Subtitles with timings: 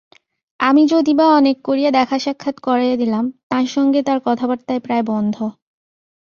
[0.59, 5.35] আমি যদি-বা অনেক করিয়া দেখাসাক্ষাৎ করাইয়া দিলাম, তাঁর সঙ্গে তার কথাবার্তাই প্রায় বন্ধ।